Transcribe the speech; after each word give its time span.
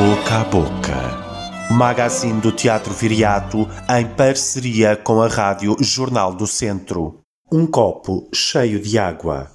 Boca 0.00 0.36
a 0.36 0.44
Boca. 0.44 1.74
Magazine 1.76 2.40
do 2.40 2.50
Teatro 2.50 2.94
Viriato 2.94 3.68
em 3.86 4.06
parceria 4.06 4.96
com 4.96 5.20
a 5.20 5.28
Rádio 5.28 5.76
Jornal 5.78 6.34
do 6.34 6.46
Centro. 6.46 7.20
Um 7.52 7.66
copo 7.66 8.26
cheio 8.32 8.80
de 8.80 8.98
água. 8.98 9.50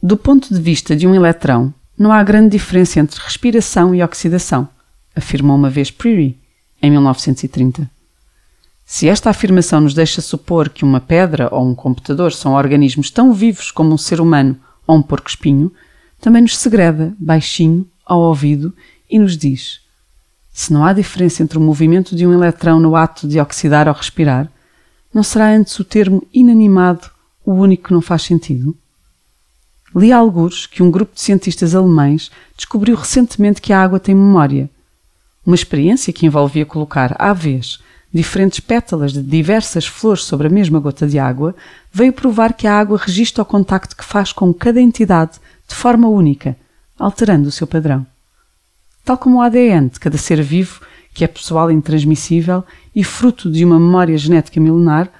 Do 0.00 0.16
ponto 0.16 0.54
de 0.54 0.60
vista 0.60 0.94
de 0.94 1.04
um 1.04 1.16
eletrão, 1.16 1.74
não 1.98 2.12
há 2.12 2.22
grande 2.22 2.50
diferença 2.50 3.00
entre 3.00 3.20
respiração 3.20 3.92
e 3.92 4.04
oxidação, 4.04 4.68
afirmou 5.16 5.56
uma 5.56 5.68
vez 5.68 5.90
Peary, 5.90 6.38
em 6.80 6.92
1930. 6.92 7.90
Se 8.86 9.08
esta 9.08 9.30
afirmação 9.30 9.80
nos 9.80 9.94
deixa 9.94 10.20
supor 10.20 10.68
que 10.68 10.84
uma 10.84 11.00
pedra 11.00 11.48
ou 11.52 11.66
um 11.66 11.74
computador 11.74 12.32
são 12.32 12.52
organismos 12.52 13.10
tão 13.10 13.32
vivos 13.32 13.72
como 13.72 13.92
um 13.92 13.98
ser 13.98 14.20
humano 14.20 14.56
ou 14.86 14.96
um 14.96 15.02
porco-espinho, 15.02 15.72
também 16.20 16.42
nos 16.42 16.56
segreda, 16.56 17.12
baixinho, 17.18 17.90
ao 18.04 18.20
ouvido 18.20 18.74
e 19.10 19.18
nos 19.18 19.36
diz: 19.36 19.80
se 20.52 20.72
não 20.72 20.84
há 20.84 20.92
diferença 20.92 21.42
entre 21.42 21.58
o 21.58 21.60
movimento 21.60 22.14
de 22.14 22.26
um 22.26 22.32
eletrão 22.32 22.78
no 22.78 22.94
ato 22.94 23.26
de 23.26 23.40
oxidar 23.40 23.88
ou 23.88 23.94
respirar, 23.94 24.50
não 25.12 25.22
será 25.22 25.50
antes 25.50 25.78
o 25.78 25.84
termo 25.84 26.26
inanimado 26.32 27.10
o 27.44 27.52
único 27.52 27.84
que 27.84 27.92
não 27.92 28.00
faz 28.00 28.22
sentido? 28.22 28.76
Li 29.94 30.12
a 30.12 30.16
algures 30.16 30.66
que 30.66 30.82
um 30.82 30.90
grupo 30.90 31.14
de 31.14 31.20
cientistas 31.20 31.74
alemães 31.74 32.30
descobriu 32.56 32.96
recentemente 32.96 33.60
que 33.60 33.72
a 33.72 33.82
água 33.82 34.00
tem 34.00 34.14
memória. 34.14 34.70
Uma 35.44 35.54
experiência 35.54 36.12
que 36.12 36.24
envolvia 36.24 36.64
colocar 36.64 37.14
à 37.18 37.32
vez 37.32 37.78
diferentes 38.12 38.60
pétalas 38.60 39.12
de 39.12 39.22
diversas 39.22 39.86
flores 39.86 40.24
sobre 40.24 40.46
a 40.46 40.50
mesma 40.50 40.78
gota 40.78 41.06
de 41.06 41.18
água 41.18 41.54
veio 41.90 42.12
provar 42.12 42.52
que 42.52 42.66
a 42.66 42.78
água 42.78 42.98
registra 42.98 43.42
o 43.42 43.46
contacto 43.46 43.96
que 43.96 44.04
faz 44.04 44.32
com 44.32 44.52
cada 44.52 44.80
entidade 44.80 45.40
de 45.66 45.74
forma 45.74 46.08
única, 46.08 46.56
alterando 47.02 47.48
o 47.48 47.52
seu 47.52 47.66
padrão. 47.66 48.06
Tal 49.04 49.18
como 49.18 49.38
o 49.38 49.40
ADN 49.40 49.88
de 49.88 49.98
cada 49.98 50.16
ser 50.16 50.40
vivo, 50.40 50.80
que 51.12 51.24
é 51.24 51.26
pessoal 51.26 51.68
e 51.68 51.74
intransmissível 51.74 52.64
e 52.94 53.02
fruto 53.02 53.50
de 53.50 53.64
uma 53.64 53.78
memória 53.78 54.16
genética 54.16 54.60
milenar, 54.60 55.10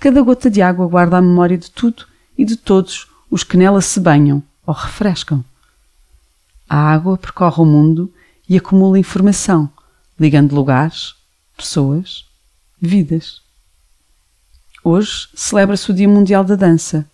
cada 0.00 0.20
gota 0.20 0.50
de 0.50 0.60
água 0.60 0.88
guarda 0.88 1.16
a 1.16 1.22
memória 1.22 1.56
de 1.56 1.70
tudo 1.70 2.06
e 2.36 2.44
de 2.44 2.56
todos 2.56 3.06
os 3.30 3.44
que 3.44 3.56
nela 3.56 3.80
se 3.80 4.00
banham 4.00 4.42
ou 4.66 4.74
refrescam. 4.74 5.44
A 6.68 6.76
água 6.76 7.16
percorre 7.16 7.62
o 7.62 7.64
mundo 7.64 8.12
e 8.48 8.56
acumula 8.56 8.98
informação, 8.98 9.70
ligando 10.18 10.56
lugares, 10.56 11.14
pessoas, 11.56 12.24
vidas. 12.80 13.40
Hoje 14.82 15.28
celebra-se 15.34 15.88
o 15.90 15.94
Dia 15.94 16.08
Mundial 16.08 16.42
da 16.42 16.56
Dança. 16.56 17.08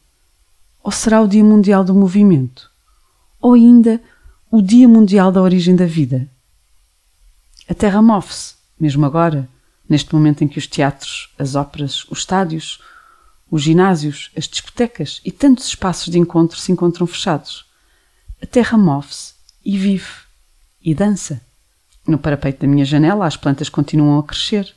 Ou 0.82 0.90
será 0.90 1.20
o 1.20 1.28
Dia 1.28 1.44
Mundial 1.44 1.84
do 1.84 1.94
Movimento? 1.94 2.70
Ou 3.40 3.52
ainda 3.52 4.00
o 4.56 4.62
Dia 4.62 4.86
Mundial 4.86 5.32
da 5.32 5.42
Origem 5.42 5.74
da 5.74 5.84
Vida? 5.84 6.28
A 7.68 7.74
Terra 7.74 8.00
move-se, 8.00 8.54
mesmo 8.78 9.04
agora, 9.04 9.48
neste 9.88 10.14
momento 10.14 10.44
em 10.44 10.46
que 10.46 10.60
os 10.60 10.68
teatros, 10.68 11.28
as 11.36 11.56
óperas, 11.56 12.04
os 12.08 12.20
estádios, 12.20 12.80
os 13.50 13.62
ginásios, 13.62 14.30
as 14.36 14.46
discotecas 14.46 15.20
e 15.24 15.32
tantos 15.32 15.66
espaços 15.66 16.08
de 16.08 16.20
encontro 16.20 16.56
se 16.56 16.70
encontram 16.70 17.04
fechados. 17.04 17.66
A 18.40 18.46
terra 18.46 18.78
move-se 18.78 19.32
e 19.64 19.76
vive 19.76 20.06
e 20.80 20.94
dança. 20.94 21.40
No 22.06 22.16
parapeito 22.16 22.60
da 22.60 22.68
minha 22.68 22.84
janela, 22.84 23.26
as 23.26 23.36
plantas 23.36 23.68
continuam 23.68 24.20
a 24.20 24.22
crescer. 24.22 24.72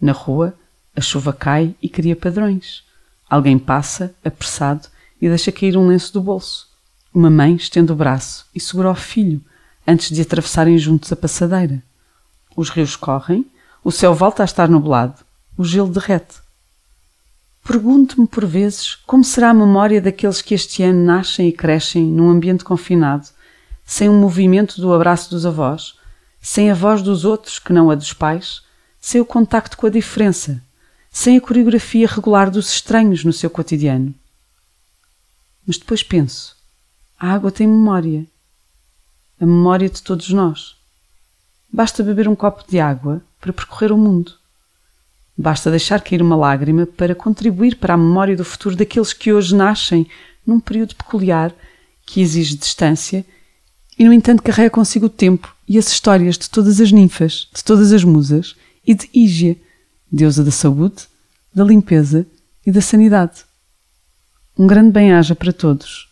Na 0.00 0.12
rua, 0.12 0.58
a 0.96 1.02
chuva 1.02 1.34
cai 1.34 1.74
e 1.82 1.88
cria 1.90 2.16
padrões. 2.16 2.82
Alguém 3.28 3.58
passa, 3.58 4.14
apressado, 4.24 4.88
e 5.20 5.28
deixa 5.28 5.52
cair 5.52 5.76
um 5.76 5.86
lenço 5.86 6.14
do 6.14 6.22
bolso. 6.22 6.71
Uma 7.14 7.28
mãe 7.28 7.56
estende 7.56 7.92
o 7.92 7.94
braço 7.94 8.46
e 8.54 8.60
segura 8.60 8.90
o 8.90 8.94
filho 8.94 9.42
antes 9.86 10.08
de 10.08 10.22
atravessarem 10.22 10.78
juntos 10.78 11.12
a 11.12 11.16
passadeira. 11.16 11.82
Os 12.56 12.70
rios 12.70 12.96
correm, 12.96 13.44
o 13.84 13.92
céu 13.92 14.14
volta 14.14 14.42
a 14.42 14.46
estar 14.46 14.66
nublado, 14.66 15.22
o 15.56 15.62
gelo 15.62 15.92
derrete. 15.92 16.36
Pergunto-me 17.62 18.26
por 18.26 18.46
vezes 18.46 18.94
como 19.06 19.22
será 19.22 19.50
a 19.50 19.54
memória 19.54 20.00
daqueles 20.00 20.40
que 20.40 20.54
este 20.54 20.82
ano 20.82 21.04
nascem 21.04 21.48
e 21.48 21.52
crescem 21.52 22.02
num 22.06 22.30
ambiente 22.30 22.64
confinado, 22.64 23.28
sem 23.84 24.08
o 24.08 24.12
um 24.12 24.20
movimento 24.20 24.80
do 24.80 24.92
abraço 24.94 25.28
dos 25.28 25.44
avós, 25.44 25.94
sem 26.40 26.70
a 26.70 26.74
voz 26.74 27.02
dos 27.02 27.26
outros 27.26 27.58
que 27.58 27.74
não 27.74 27.90
a 27.90 27.94
dos 27.94 28.14
pais, 28.14 28.62
sem 28.98 29.20
o 29.20 29.26
contacto 29.26 29.76
com 29.76 29.86
a 29.86 29.90
diferença, 29.90 30.62
sem 31.10 31.36
a 31.36 31.40
coreografia 31.42 32.08
regular 32.08 32.50
dos 32.50 32.72
estranhos 32.72 33.22
no 33.22 33.34
seu 33.34 33.50
cotidiano. 33.50 34.14
Mas 35.66 35.76
depois 35.76 36.02
penso: 36.02 36.56
a 37.22 37.34
água 37.34 37.52
tem 37.52 37.68
memória. 37.68 38.26
A 39.40 39.46
memória 39.46 39.88
de 39.88 40.02
todos 40.02 40.30
nós. 40.30 40.74
Basta 41.72 42.02
beber 42.02 42.26
um 42.26 42.34
copo 42.34 42.64
de 42.68 42.80
água 42.80 43.22
para 43.40 43.52
percorrer 43.52 43.92
o 43.92 43.96
mundo. 43.96 44.32
Basta 45.38 45.70
deixar 45.70 46.00
cair 46.00 46.20
uma 46.20 46.34
lágrima 46.34 46.84
para 46.84 47.14
contribuir 47.14 47.76
para 47.76 47.94
a 47.94 47.96
memória 47.96 48.36
do 48.36 48.44
futuro 48.44 48.74
daqueles 48.74 49.12
que 49.12 49.32
hoje 49.32 49.54
nascem 49.54 50.04
num 50.44 50.58
período 50.58 50.96
peculiar 50.96 51.54
que 52.04 52.20
exige 52.20 52.56
distância 52.56 53.24
e, 53.96 54.04
no 54.04 54.12
entanto, 54.12 54.42
carrega 54.42 54.70
consigo 54.70 55.06
o 55.06 55.08
tempo 55.08 55.54
e 55.68 55.78
as 55.78 55.86
histórias 55.86 56.36
de 56.36 56.50
todas 56.50 56.80
as 56.80 56.90
ninfas, 56.90 57.48
de 57.54 57.62
todas 57.62 57.92
as 57.92 58.02
musas 58.02 58.56
e 58.84 58.94
de 58.94 59.08
Ígia, 59.14 59.56
deusa 60.10 60.42
da 60.42 60.50
saúde, 60.50 61.04
da 61.54 61.62
limpeza 61.62 62.26
e 62.66 62.72
da 62.72 62.80
sanidade. 62.80 63.44
Um 64.58 64.66
grande 64.66 64.90
bem-aja 64.90 65.36
para 65.36 65.52
todos 65.52 66.11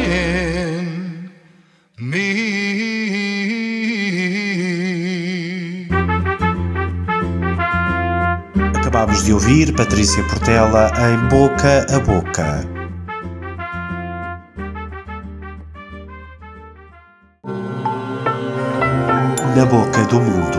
Acabámos 8.91 9.23
de 9.23 9.31
ouvir 9.31 9.73
Patrícia 9.73 10.21
Portela 10.27 10.91
em 10.99 11.29
Boca 11.29 11.85
a 11.89 11.99
Boca. 12.01 12.69
Na 19.55 19.65
Boca 19.65 20.03
do 20.07 20.19
Mundo. 20.19 20.57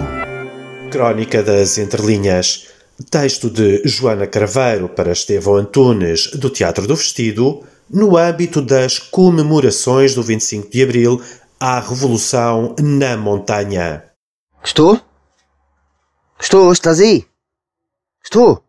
Crónica 0.90 1.42
das 1.42 1.76
Entrelinhas. 1.76 2.68
Texto 3.10 3.50
de 3.50 3.82
Joana 3.84 4.26
Craveiro 4.26 4.88
para 4.88 5.12
Estevão 5.12 5.56
Antunes, 5.56 6.28
do 6.28 6.48
Teatro 6.48 6.86
do 6.86 6.96
Vestido, 6.96 7.62
no 7.90 8.16
âmbito 8.16 8.62
das 8.62 8.98
comemorações 8.98 10.14
do 10.14 10.22
25 10.22 10.70
de 10.70 10.82
Abril 10.82 11.20
à 11.60 11.78
Revolução 11.80 12.74
na 12.80 13.14
Montanha. 13.14 14.04
Estou? 14.64 14.98
Estou, 16.40 16.72
estás 16.72 16.98
aí? 16.98 17.30
Estou! 18.22 18.64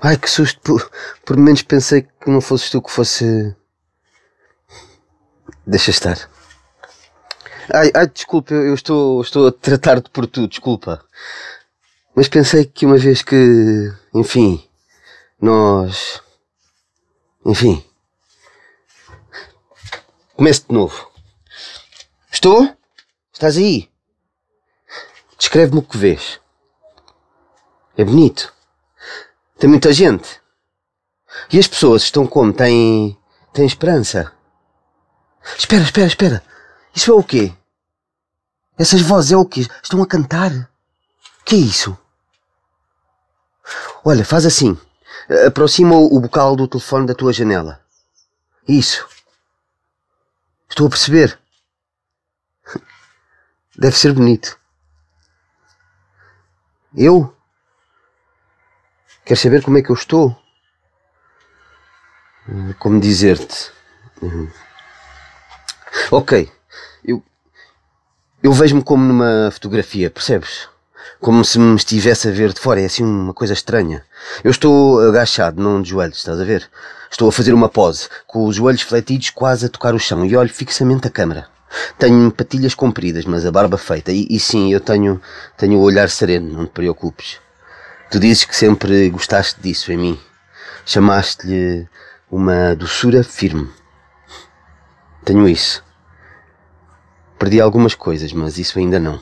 Ai, 0.00 0.16
que 0.16 0.28
susto! 0.28 0.60
Por, 0.60 0.90
por 1.24 1.36
menos 1.36 1.62
pensei 1.62 2.02
que 2.02 2.30
não 2.30 2.40
fosses 2.40 2.70
tu 2.70 2.82
que 2.82 2.90
fosse. 2.90 3.54
Deixa 5.66 5.90
estar. 5.90 6.30
Ai, 7.72 7.90
ai 7.94 8.06
desculpa, 8.08 8.52
eu 8.52 8.74
estou, 8.74 9.22
estou 9.22 9.46
a 9.46 9.52
tratar-te 9.52 10.10
por 10.10 10.26
tu, 10.26 10.48
desculpa. 10.48 11.04
Mas 12.14 12.28
pensei 12.28 12.64
que 12.64 12.84
uma 12.84 12.98
vez 12.98 13.22
que, 13.22 13.92
enfim, 14.12 14.62
nós. 15.40 16.20
Enfim. 17.46 17.84
Comece 20.34 20.64
de 20.68 20.74
novo. 20.74 21.10
Estou? 22.30 22.76
Estás 23.32 23.56
aí? 23.56 23.88
Descreve-me 25.38 25.78
o 25.78 25.82
que 25.82 25.96
vês. 25.96 26.41
É 27.96 28.04
bonito. 28.04 28.52
Tem 29.58 29.68
muita 29.68 29.92
gente. 29.92 30.40
E 31.52 31.58
as 31.58 31.66
pessoas 31.66 32.02
estão 32.02 32.26
como? 32.26 32.52
Têm. 32.52 33.18
têm 33.52 33.66
esperança. 33.66 34.32
Espera, 35.56 35.82
espera, 35.82 36.06
espera. 36.06 36.44
Isso 36.94 37.10
é 37.10 37.14
o 37.14 37.22
quê? 37.22 37.54
Essas 38.78 39.00
vozes 39.00 39.32
é 39.32 39.36
o 39.36 39.44
quê? 39.44 39.66
Estão 39.82 40.02
a 40.02 40.06
cantar? 40.06 40.50
O 40.52 41.44
que 41.44 41.54
é 41.54 41.58
isso? 41.58 41.96
Olha, 44.04 44.24
faz 44.24 44.46
assim. 44.46 44.78
Aproxima 45.46 45.94
o 45.94 46.20
bocal 46.20 46.56
do 46.56 46.68
telefone 46.68 47.06
da 47.06 47.14
tua 47.14 47.32
janela. 47.32 47.80
Isso. 48.66 49.06
Estou 50.68 50.86
a 50.86 50.90
perceber. 50.90 51.38
Deve 53.76 53.96
ser 53.96 54.12
bonito. 54.12 54.58
Eu? 56.94 57.34
Queres 59.32 59.40
saber 59.40 59.62
como 59.62 59.78
é 59.78 59.82
que 59.82 59.88
eu 59.88 59.94
estou? 59.94 60.36
Como 62.78 63.00
dizer-te? 63.00 63.70
Uhum. 64.20 64.46
Ok, 66.10 66.50
eu, 67.02 67.22
eu 68.42 68.52
vejo-me 68.52 68.84
como 68.84 69.02
numa 69.02 69.50
fotografia, 69.50 70.10
percebes? 70.10 70.68
Como 71.18 71.42
se 71.46 71.58
me 71.58 71.74
estivesse 71.76 72.28
a 72.28 72.30
ver 72.30 72.52
de 72.52 72.60
fora, 72.60 72.82
é 72.82 72.84
assim 72.84 73.02
uma 73.04 73.32
coisa 73.32 73.54
estranha. 73.54 74.04
Eu 74.44 74.50
estou 74.50 75.00
agachado, 75.00 75.62
não 75.62 75.80
de 75.80 75.88
joelhos, 75.88 76.18
estás 76.18 76.38
a 76.38 76.44
ver? 76.44 76.70
Estou 77.10 77.30
a 77.30 77.32
fazer 77.32 77.54
uma 77.54 77.70
pose, 77.70 78.10
com 78.26 78.44
os 78.44 78.56
joelhos 78.56 78.82
fletidos 78.82 79.30
quase 79.30 79.64
a 79.64 79.70
tocar 79.70 79.94
o 79.94 79.98
chão 79.98 80.26
e 80.26 80.36
olho 80.36 80.52
fixamente 80.52 81.08
a 81.08 81.10
câmara. 81.10 81.48
Tenho 81.98 82.30
patilhas 82.30 82.74
compridas, 82.74 83.24
mas 83.24 83.46
a 83.46 83.50
barba 83.50 83.78
feita. 83.78 84.12
E, 84.12 84.26
e, 84.28 84.38
sim, 84.38 84.70
eu 84.70 84.78
tenho, 84.78 85.18
tenho 85.56 85.78
o 85.78 85.82
olhar 85.82 86.10
sereno, 86.10 86.52
não 86.52 86.66
te 86.66 86.72
preocupes. 86.72 87.40
Tu 88.12 88.20
dizes 88.20 88.44
que 88.44 88.54
sempre 88.54 89.08
gostaste 89.08 89.58
disso 89.62 89.90
em 89.90 89.96
mim. 89.96 90.20
Chamaste-lhe 90.84 91.88
uma 92.30 92.76
doçura 92.76 93.24
firme. 93.24 93.70
Tenho 95.24 95.48
isso. 95.48 95.82
Perdi 97.38 97.58
algumas 97.58 97.94
coisas, 97.94 98.30
mas 98.34 98.58
isso 98.58 98.78
ainda 98.78 99.00
não. 99.00 99.18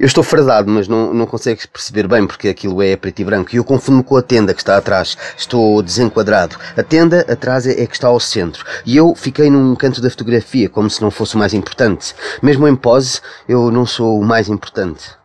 Eu 0.00 0.06
estou 0.06 0.24
fardado, 0.24 0.70
mas 0.70 0.88
não, 0.88 1.12
não 1.12 1.26
consegues 1.26 1.66
perceber 1.66 2.08
bem 2.08 2.26
porque 2.26 2.48
aquilo 2.48 2.80
é 2.80 2.96
preto 2.96 3.20
e 3.20 3.24
branco. 3.26 3.50
E 3.52 3.58
eu 3.58 3.64
confundo-me 3.64 4.02
com 4.02 4.16
a 4.16 4.22
tenda 4.22 4.54
que 4.54 4.62
está 4.62 4.78
atrás. 4.78 5.14
Estou 5.36 5.82
desenquadrado. 5.82 6.56
A 6.74 6.82
tenda 6.82 7.20
atrás 7.30 7.66
é, 7.66 7.82
é 7.82 7.86
que 7.86 7.96
está 7.96 8.08
ao 8.08 8.18
centro. 8.18 8.64
E 8.86 8.96
eu 8.96 9.14
fiquei 9.14 9.50
num 9.50 9.76
canto 9.76 10.00
da 10.00 10.08
fotografia, 10.08 10.70
como 10.70 10.88
se 10.88 11.02
não 11.02 11.10
fosse 11.10 11.34
o 11.34 11.38
mais 11.38 11.52
importante. 11.52 12.14
Mesmo 12.42 12.66
em 12.66 12.74
pose, 12.74 13.20
eu 13.46 13.70
não 13.70 13.84
sou 13.84 14.18
o 14.18 14.24
mais 14.24 14.48
importante. 14.48 15.17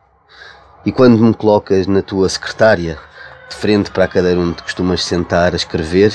E 0.85 0.91
quando 0.91 1.18
me 1.18 1.33
colocas 1.33 1.88
na 1.88 2.01
tua 2.01 2.27
secretária, 2.27 3.00
de 3.50 3.56
frente 3.56 3.89
para 3.89 4.03
a 4.03 4.07
cadeira 4.07 4.39
onde 4.39 4.62
costumas 4.62 5.03
sentar 5.03 5.53
a 5.53 5.56
escrever, 5.56 6.13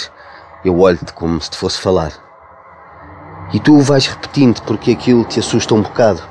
eu 0.62 0.78
olho-te 0.78 1.12
como 1.14 1.40
se 1.40 1.50
te 1.50 1.56
fosse 1.56 1.80
falar. 1.80 2.12
E 3.52 3.58
tu 3.58 3.80
vais 3.80 4.06
repetindo 4.06 4.60
porque 4.62 4.90
aquilo 4.90 5.24
te 5.24 5.40
assusta 5.40 5.74
um 5.74 5.80
bocado. 5.80 6.22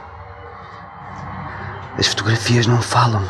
As 1.98 2.06
fotografias 2.06 2.68
não 2.68 2.80
falam. 2.80 3.28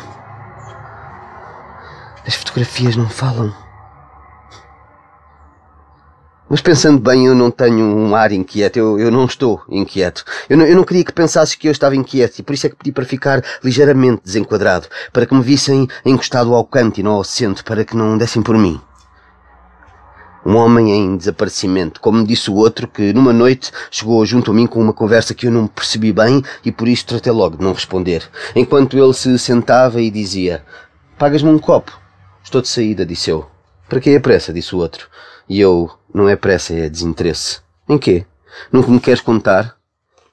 As 2.26 2.34
fotografias 2.34 2.94
não 2.94 3.08
falam. 3.08 3.67
Mas 6.50 6.62
pensando 6.62 6.98
bem, 6.98 7.26
eu 7.26 7.34
não 7.34 7.50
tenho 7.50 7.84
um 7.84 8.14
ar 8.14 8.32
inquieto. 8.32 8.78
Eu, 8.78 8.98
eu 8.98 9.10
não 9.10 9.26
estou 9.26 9.60
inquieto. 9.68 10.24
Eu 10.48 10.56
não, 10.56 10.64
eu 10.64 10.76
não 10.76 10.84
queria 10.84 11.04
que 11.04 11.12
pensasses 11.12 11.54
que 11.54 11.68
eu 11.68 11.72
estava 11.72 11.94
inquieto 11.94 12.38
e 12.38 12.42
por 12.42 12.54
isso 12.54 12.66
é 12.66 12.70
que 12.70 12.76
pedi 12.76 12.90
para 12.90 13.04
ficar 13.04 13.44
ligeiramente 13.62 14.22
desenquadrado. 14.24 14.86
Para 15.12 15.26
que 15.26 15.34
me 15.34 15.42
vissem 15.42 15.86
encostado 16.06 16.54
ao 16.54 16.64
canto 16.64 17.00
e 17.00 17.02
não 17.02 17.12
ao 17.12 17.24
centro. 17.24 17.62
Para 17.64 17.84
que 17.84 17.94
não 17.94 18.16
dessem 18.16 18.40
por 18.40 18.56
mim. 18.56 18.80
Um 20.46 20.56
homem 20.56 20.90
em 20.90 21.16
desaparecimento, 21.18 22.00
como 22.00 22.24
disse 22.24 22.50
o 22.50 22.54
outro, 22.54 22.88
que 22.88 23.12
numa 23.12 23.34
noite 23.34 23.70
chegou 23.90 24.24
junto 24.24 24.50
a 24.50 24.54
mim 24.54 24.66
com 24.66 24.80
uma 24.80 24.94
conversa 24.94 25.34
que 25.34 25.46
eu 25.46 25.50
não 25.50 25.66
percebi 25.66 26.10
bem 26.10 26.42
e 26.64 26.72
por 26.72 26.88
isso 26.88 27.04
tratei 27.04 27.32
logo 27.32 27.58
de 27.58 27.62
não 27.62 27.74
responder. 27.74 28.22
Enquanto 28.56 28.96
ele 28.96 29.12
se 29.12 29.38
sentava 29.38 30.00
e 30.00 30.10
dizia: 30.10 30.64
Pagas-me 31.18 31.50
um 31.50 31.58
copo? 31.58 31.92
Estou 32.42 32.62
de 32.62 32.68
saída, 32.68 33.04
disse 33.04 33.28
eu. 33.28 33.46
Para 33.90 34.00
que 34.00 34.16
a 34.16 34.20
pressa? 34.20 34.50
disse 34.50 34.74
o 34.74 34.78
outro. 34.78 35.08
E 35.46 35.60
eu: 35.60 35.90
Não 36.12 36.28
é 36.28 36.36
pressa, 36.36 36.74
é 36.74 36.88
desinteresse. 36.88 37.60
Em 37.88 37.98
quê? 37.98 38.26
Nunca 38.72 38.90
me 38.90 39.00
queres 39.00 39.20
contar? 39.20 39.76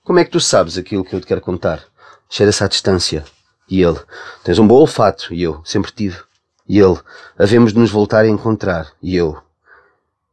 Como 0.04 0.20
é 0.20 0.26
que 0.26 0.32
tu 0.32 0.40
sabes 0.40 0.78
aquilo 0.78 1.04
que 1.04 1.16
eu 1.16 1.22
te 1.22 1.28
quero 1.28 1.42
contar? 1.42 1.84
Cheira-se 2.30 2.64
à 2.64 2.68
distância. 2.68 3.24
E 3.70 3.82
ele: 3.82 4.00
Tens 4.44 4.60
um 4.60 4.68
bom 4.68 4.76
olfato. 4.76 5.34
E 5.34 5.42
eu: 5.42 5.62
Sempre 5.66 5.92
tive. 5.92 6.22
E 6.68 6.80
ele: 6.80 7.00
Havemos 7.38 7.74
de 7.74 7.80
nos 7.80 7.92
voltar 7.92 8.24
a 8.26 8.28
encontrar. 8.28 8.92
E 9.02 9.16
eu: 9.16 9.42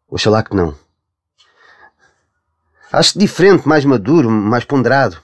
Oxalá 0.09 0.43
que 0.43 0.55
não. 0.55 0.75
Acho-te 2.93 3.19
diferente, 3.19 3.67
mais 3.67 3.85
maduro, 3.85 4.31
mais 4.31 4.65
ponderado. 4.65 5.17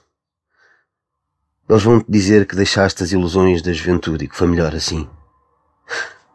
Eles 1.69 1.83
vão-te 1.83 2.11
dizer 2.11 2.47
que 2.47 2.55
deixaste 2.55 3.03
as 3.03 3.11
ilusões 3.11 3.61
da 3.61 3.71
juventude 3.71 4.25
e 4.25 4.27
que 4.27 4.35
foi 4.35 4.47
melhor 4.47 4.73
assim. 4.73 5.07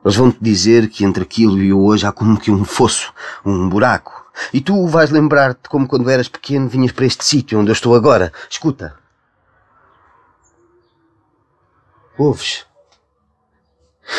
Eles 0.05 0.17
vão-te 0.17 0.39
dizer 0.41 0.91
que 0.91 1.05
entre 1.05 1.23
aquilo 1.23 1.59
e 1.59 1.73
o 1.73 1.83
hoje 1.83 2.07
há 2.07 2.13
como 2.13 2.39
que 2.39 2.51
um 2.51 2.65
fosso, 2.65 3.13
um 3.45 3.69
buraco. 3.69 4.25
E 4.53 4.61
tu 4.61 4.87
vais 4.87 5.11
lembrar-te 5.11 5.69
como 5.69 5.87
quando 5.87 6.11
eras 6.11 6.29
pequeno 6.29 6.69
vinhas 6.69 6.93
para 6.93 7.07
este 7.07 7.25
sítio 7.25 7.59
onde 7.59 7.71
eu 7.71 7.73
estou 7.73 7.95
agora. 7.95 8.33
Escuta. 8.51 8.95
Ouves? 12.19 12.67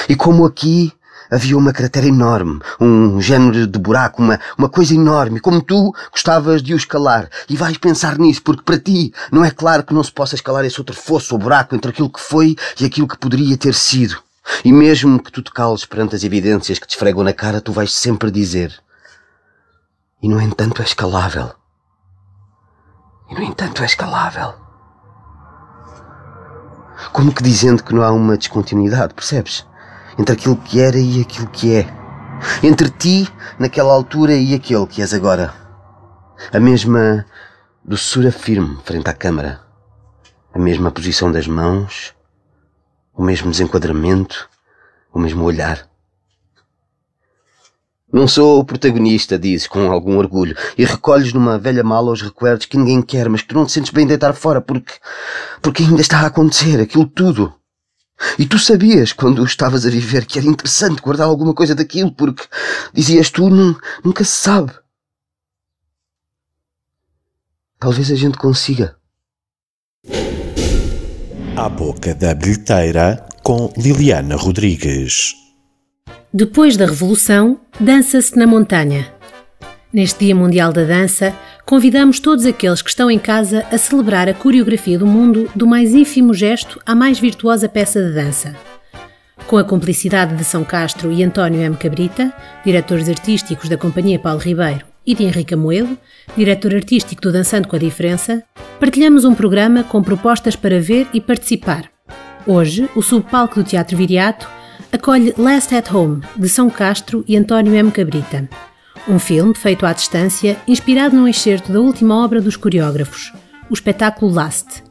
E 0.10 0.16
como 0.16 0.46
aqui 0.46 0.92
havia 1.30 1.58
uma 1.58 1.72
cratera 1.72 2.08
enorme, 2.08 2.60
um 2.80 3.22
género 3.22 3.68
de 3.68 3.80
buraco, 3.80 4.22
uma, 4.22 4.40
uma 4.58 4.70
coisa 4.70 4.94
enorme, 4.94 5.40
como 5.40 5.62
tu 5.62 5.94
gostavas 6.12 6.64
de 6.64 6.74
o 6.74 6.78
escalar. 6.78 7.30
E 7.48 7.56
vais 7.56 7.78
pensar 7.78 8.18
nisso, 8.18 8.42
porque 8.42 8.64
para 8.64 8.80
ti 8.80 9.14
não 9.32 9.46
é 9.46 9.52
claro 9.52 9.84
que 9.84 9.94
não 9.94 10.04
se 10.04 10.12
possa 10.12 10.34
escalar 10.34 10.66
esse 10.66 10.80
outro 10.80 10.96
fosso 10.96 11.36
ou 11.36 11.40
buraco 11.40 11.76
entre 11.76 11.92
aquilo 11.92 12.10
que 12.10 12.20
foi 12.20 12.56
e 12.80 12.86
aquilo 12.86 13.08
que 13.08 13.18
poderia 13.18 13.56
ter 13.56 13.76
sido. 13.76 14.25
E 14.64 14.72
mesmo 14.72 15.22
que 15.22 15.32
tu 15.32 15.42
te 15.42 15.52
cales 15.52 15.86
perante 15.86 16.16
as 16.16 16.24
evidências 16.24 16.80
que 16.80 16.88
te 16.88 16.92
esfregam 16.92 17.24
na 17.24 17.34
cara, 17.34 17.62
tu 17.62 17.72
vais 17.72 17.94
sempre 17.94 18.32
dizer. 18.32 18.82
E 20.22 20.30
no 20.30 20.42
entanto 20.42 20.82
é 20.82 20.86
escalável. 20.86 21.54
E 23.30 23.36
no 23.36 23.42
entanto 23.42 23.82
é 23.82 23.86
escalável. 23.86 24.54
Como 27.12 27.34
que 27.34 27.44
dizendo 27.44 27.84
que 27.84 27.94
não 27.94 28.04
há 28.04 28.12
uma 28.12 28.38
descontinuidade, 28.38 29.14
percebes? 29.14 29.66
entre 30.18 30.34
aquilo 30.34 30.56
que 30.56 30.80
era 30.80 30.98
e 30.98 31.22
aquilo 31.22 31.48
que 31.48 31.76
é. 31.76 31.88
Entre 32.64 32.90
ti, 32.90 33.28
naquela 33.60 33.94
altura, 33.94 34.34
e 34.34 34.54
aquele 34.54 34.86
que 34.88 35.02
és 35.02 35.14
agora. 35.14 35.54
A 36.52 36.60
mesma 36.60 37.26
doçura 37.84 38.32
firme 38.32 38.78
frente 38.84 39.10
à 39.10 39.14
câmara. 39.14 39.62
A 40.54 40.60
mesma 40.60 40.92
posição 40.92 41.32
das 41.32 41.48
mãos. 41.48 42.15
O 43.16 43.24
mesmo 43.24 43.50
desenquadramento. 43.50 44.50
O 45.14 45.20
mesmo 45.20 45.44
olhar. 45.44 45.90
Não 48.12 48.28
sou 48.28 48.60
o 48.60 48.66
protagonista, 48.66 49.38
dizes 49.38 49.68
com 49.68 49.92
algum 49.92 50.18
orgulho, 50.18 50.56
e 50.78 50.86
recolhes 50.86 51.34
numa 51.34 51.58
velha 51.58 51.84
mala 51.84 52.12
os 52.12 52.22
recuerdos 52.22 52.66
que 52.66 52.78
ninguém 52.78 53.02
quer, 53.02 53.28
mas 53.28 53.42
que 53.42 53.50
tu 53.50 53.56
não 53.56 53.66
te 53.66 53.74
sentes 53.74 53.92
bem 53.92 54.08
deitar 54.08 54.34
fora 54.34 54.62
porque. 54.62 54.94
porque 55.62 55.84
ainda 55.84 56.02
está 56.02 56.20
a 56.22 56.28
acontecer 56.28 56.80
aquilo 56.80 57.06
tudo. 57.08 57.54
E 58.40 58.46
tu 58.46 58.58
sabias, 58.58 59.12
quando 59.12 59.44
estavas 59.44 59.86
a 59.86 59.90
viver, 59.90 60.26
que 60.26 60.40
era 60.40 60.48
interessante 60.48 61.02
guardar 61.02 61.28
alguma 61.28 61.54
coisa 61.54 61.76
daquilo, 61.76 62.12
porque 62.12 62.44
dizias 62.94 63.30
tu, 63.30 63.50
nunca 63.50 64.24
se 64.24 64.32
sabe. 64.32 64.72
Talvez 67.78 68.10
a 68.10 68.16
gente 68.16 68.38
consiga. 68.38 68.98
À 71.58 71.70
boca 71.70 72.14
da 72.14 72.34
bilheteira 72.34 73.26
com 73.42 73.72
Liliana 73.78 74.36
Rodrigues. 74.36 75.34
Depois 76.34 76.76
da 76.76 76.86
Revolução, 76.86 77.62
dança-se 77.80 78.38
na 78.38 78.46
montanha. 78.46 79.10
Neste 79.92 80.26
Dia 80.26 80.36
Mundial 80.36 80.74
da 80.74 80.84
Dança, 80.84 81.34
convidamos 81.66 82.20
todos 82.20 82.46
aqueles 82.46 82.82
que 82.82 82.90
estão 82.90 83.10
em 83.10 83.18
casa 83.18 83.66
a 83.72 83.78
celebrar 83.78 84.28
a 84.28 84.34
coreografia 84.34 85.00
do 85.00 85.08
mundo 85.08 85.50
do 85.56 85.66
mais 85.66 85.94
ínfimo 85.94 86.34
gesto 86.34 86.78
à 86.86 86.94
mais 86.94 87.20
virtuosa 87.20 87.70
peça 87.70 88.04
de 88.04 88.14
dança. 88.14 88.54
Com 89.48 89.58
a 89.58 89.64
cumplicidade 89.64 90.36
de 90.36 90.44
São 90.44 90.66
Castro 90.66 91.10
e 91.10 91.24
António 91.24 91.62
M. 91.62 91.78
Cabrita, 91.78 92.34
diretores 92.66 93.08
artísticos 93.08 93.70
da 93.70 93.78
Companhia 93.78 94.20
Paulo 94.20 94.42
Ribeiro, 94.42 94.86
e 95.06 95.14
de 95.14 95.24
Henrique 95.24 95.54
Amoedo, 95.54 95.98
diretor 96.36 96.74
artístico 96.74 97.22
do 97.22 97.32
Dançando 97.32 97.68
com 97.68 97.76
a 97.76 97.80
Diferença, 97.80 98.44
partilhamos 98.80 99.26
um 99.26 99.36
programa 99.36 99.84
com 99.84 100.02
propostas 100.02 100.56
para 100.56 100.80
ver 100.80 101.08
e 101.14 101.22
participar. 101.22 101.90
Hoje, 102.48 102.90
o 102.96 103.02
subpalco 103.02 103.56
do 103.56 103.64
Teatro 103.64 103.98
Viriato 103.98 104.48
acolhe 104.92 105.34
Last 105.38 105.74
at 105.76 105.92
Home, 105.92 106.22
de 106.36 106.50
São 106.50 106.70
Castro 106.70 107.24
e 107.28 107.36
António 107.36 107.74
M. 107.74 107.92
Cabrita, 107.92 108.50
um 109.08 109.20
filme 109.20 109.54
feito 109.54 109.86
à 109.86 109.94
distância, 109.94 110.58
inspirado 110.68 111.16
num 111.16 111.28
excerto 111.28 111.72
da 111.72 111.80
última 111.80 112.24
obra 112.24 112.42
dos 112.42 112.56
coreógrafos, 112.56 113.32
o 113.70 113.74
espetáculo 113.74 114.32
Last. 114.32 114.84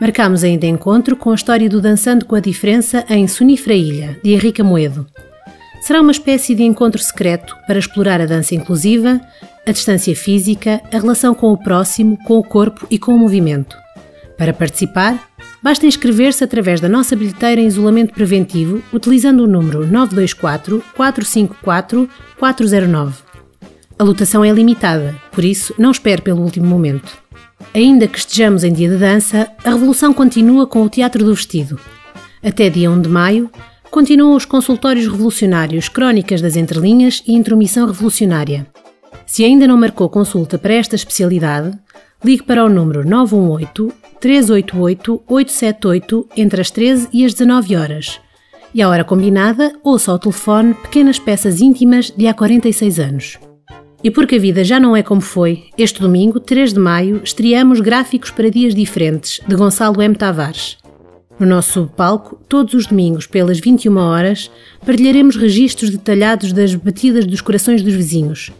Marcámos 0.00 0.42
ainda 0.42 0.66
encontro 0.66 1.16
com 1.16 1.30
a 1.30 1.34
história 1.34 1.68
do 1.68 1.80
Dançando 1.80 2.24
com 2.24 2.34
a 2.34 2.40
Diferença 2.40 3.04
em 3.08 3.26
Sonifra 3.28 3.74
Ilha, 3.74 4.18
de 4.22 4.32
Henrique 4.32 4.60
Amoedo. 4.60 5.06
Será 5.84 6.00
uma 6.00 6.12
espécie 6.12 6.54
de 6.54 6.62
encontro 6.62 7.02
secreto 7.02 7.54
para 7.66 7.78
explorar 7.78 8.18
a 8.18 8.24
dança 8.24 8.54
inclusiva, 8.54 9.20
a 9.66 9.70
distância 9.70 10.16
física, 10.16 10.80
a 10.90 10.96
relação 10.98 11.34
com 11.34 11.52
o 11.52 11.58
próximo, 11.58 12.16
com 12.24 12.38
o 12.38 12.42
corpo 12.42 12.86
e 12.90 12.98
com 12.98 13.12
o 13.14 13.18
movimento. 13.18 13.76
Para 14.38 14.54
participar, 14.54 15.22
basta 15.62 15.84
inscrever-se 15.84 16.42
através 16.42 16.80
da 16.80 16.88
nossa 16.88 17.14
bilheteira 17.14 17.60
em 17.60 17.66
isolamento 17.66 18.14
preventivo 18.14 18.82
utilizando 18.94 19.40
o 19.40 19.46
número 19.46 19.86
924 19.86 20.82
454 20.96 22.08
409. 22.38 23.22
A 23.98 24.04
lotação 24.04 24.42
é 24.42 24.50
limitada, 24.50 25.14
por 25.32 25.44
isso 25.44 25.74
não 25.76 25.90
espere 25.90 26.22
pelo 26.22 26.40
último 26.40 26.66
momento. 26.66 27.14
Ainda 27.74 28.08
que 28.08 28.16
estejamos 28.16 28.64
em 28.64 28.72
dia 28.72 28.88
de 28.88 28.96
dança, 28.96 29.50
a 29.62 29.68
revolução 29.68 30.14
continua 30.14 30.66
com 30.66 30.82
o 30.82 30.88
Teatro 30.88 31.22
do 31.22 31.34
Vestido. 31.34 31.78
Até 32.42 32.70
dia 32.70 32.90
1 32.90 33.02
de 33.02 33.08
maio, 33.10 33.50
continuam 33.94 34.34
os 34.34 34.44
consultórios 34.44 35.06
revolucionários, 35.06 35.88
crónicas 35.88 36.42
das 36.42 36.56
entrelinhas 36.56 37.22
e 37.28 37.32
intromissão 37.32 37.86
revolucionária. 37.86 38.66
Se 39.24 39.44
ainda 39.44 39.68
não 39.68 39.76
marcou 39.76 40.08
consulta 40.08 40.58
para 40.58 40.74
esta 40.74 40.96
especialidade, 40.96 41.78
ligue 42.24 42.42
para 42.42 42.64
o 42.64 42.68
número 42.68 43.08
918 43.08 43.92
388 44.18 45.22
878 45.28 46.28
entre 46.36 46.60
as 46.60 46.72
13 46.72 47.08
e 47.12 47.24
as 47.24 47.34
19 47.34 47.76
horas. 47.76 48.20
E 48.74 48.82
à 48.82 48.88
hora 48.88 49.04
combinada, 49.04 49.72
ouça 49.84 50.10
ao 50.10 50.18
telefone 50.18 50.74
pequenas 50.74 51.20
peças 51.20 51.60
íntimas 51.60 52.10
de 52.10 52.26
há 52.26 52.34
46 52.34 52.98
anos. 52.98 53.38
E 54.02 54.10
porque 54.10 54.34
a 54.34 54.40
vida 54.40 54.64
já 54.64 54.80
não 54.80 54.96
é 54.96 55.04
como 55.04 55.20
foi, 55.20 55.66
este 55.78 56.00
domingo, 56.00 56.40
3 56.40 56.72
de 56.72 56.80
maio, 56.80 57.20
estreamos 57.22 57.78
Gráficos 57.78 58.32
para 58.32 58.50
Dias 58.50 58.74
Diferentes, 58.74 59.40
de 59.46 59.54
Gonçalo 59.54 60.02
M. 60.02 60.16
Tavares. 60.16 60.82
No 61.38 61.46
nosso 61.46 61.90
palco, 61.96 62.40
todos 62.48 62.74
os 62.74 62.86
domingos, 62.86 63.26
pelas 63.26 63.58
21 63.58 63.96
horas, 63.96 64.50
partilharemos 64.86 65.34
registros 65.36 65.90
detalhados 65.90 66.52
das 66.52 66.74
batidas 66.74 67.26
dos 67.26 67.40
corações 67.40 67.82
dos 67.82 67.92
vizinhos. 67.92 68.52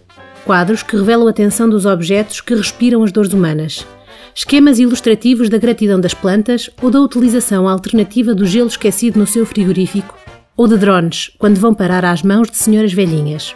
Quadros 0.44 0.82
que 0.82 0.96
revelam 0.96 1.28
a 1.28 1.32
tensão 1.32 1.68
dos 1.68 1.86
objetos 1.86 2.40
que 2.40 2.54
respiram 2.54 3.04
as 3.04 3.12
dores 3.12 3.32
humanas. 3.32 3.86
Esquemas 4.34 4.80
ilustrativos 4.80 5.48
da 5.48 5.56
gratidão 5.56 6.00
das 6.00 6.12
plantas 6.12 6.68
ou 6.82 6.90
da 6.90 7.00
utilização 7.00 7.68
alternativa 7.68 8.34
do 8.34 8.44
gelo 8.44 8.66
esquecido 8.66 9.18
no 9.18 9.26
seu 9.26 9.46
frigorífico, 9.46 10.18
ou 10.56 10.66
de 10.66 10.76
drones, 10.76 11.30
quando 11.38 11.60
vão 11.60 11.72
parar 11.72 12.04
às 12.04 12.22
mãos 12.22 12.50
de 12.50 12.56
senhoras 12.56 12.92
velhinhas. 12.92 13.54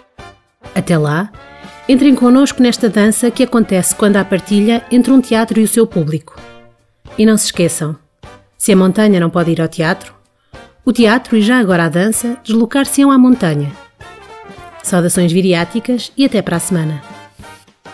Até 0.75 0.97
lá, 0.97 1.33
entrem 1.89 2.15
connosco 2.15 2.63
nesta 2.63 2.89
dança 2.89 3.31
que 3.33 3.43
acontece 3.43 3.97
quando 3.97 4.17
há 4.17 4.25
partilha 4.25 4.85
entre 4.93 5.11
um 5.11 5.21
teatro 5.21 5.61
e 5.61 5.65
o 5.65 5.69
seu 5.69 5.87
público. 5.87 6.41
E 7.19 7.27
não 7.27 7.37
se 7.37 7.47
esqueçam, 7.47 7.97
se 8.59 8.73
a 8.73 8.77
montanha 8.77 9.21
não 9.21 9.31
pode 9.31 9.53
ir 9.53 9.61
ao 9.61 9.69
teatro, 9.69 10.13
o 10.85 10.93
teatro 10.93 11.37
e 11.37 11.41
já 11.43 11.59
agora 11.59 11.85
a 11.85 11.89
dança 11.89 12.37
deslocar-se-ão 12.43 13.11
à 13.11 13.17
montanha. 13.17 13.71
Saudações 14.83 15.31
viriáticas 15.31 16.13
e 16.17 16.25
até 16.25 16.43
para 16.43 16.57
a 16.57 16.61
semana. 16.61 17.01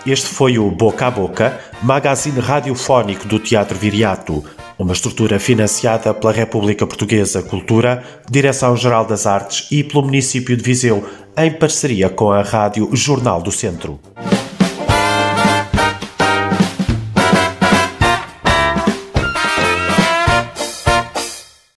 Este 0.06 0.26
foi 0.26 0.58
o 0.58 0.70
Boca 0.70 1.06
a 1.06 1.10
Boca, 1.10 1.60
magazine 1.82 2.38
radiofónico 2.38 3.26
do 3.26 3.38
Teatro 3.38 3.76
Viriato, 3.76 4.44
uma 4.78 4.92
estrutura 4.92 5.38
financiada 5.38 6.12
pela 6.14 6.32
República 6.32 6.86
Portuguesa 6.86 7.42
Cultura, 7.42 8.02
Direção-Geral 8.30 9.06
das 9.06 9.26
Artes 9.26 9.68
e 9.70 9.84
pelo 9.84 10.04
município 10.04 10.56
de 10.56 10.62
Viseu, 10.62 11.08
em 11.36 11.52
parceria 11.52 12.08
com 12.08 12.30
a 12.30 12.42
Rádio 12.42 12.88
Jornal 12.92 13.42
do 13.42 13.50
Centro. 13.50 14.00